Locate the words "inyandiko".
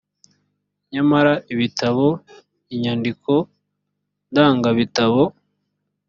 2.73-3.31